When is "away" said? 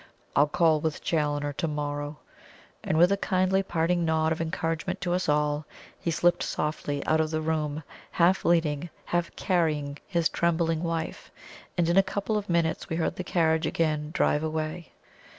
14.41-14.91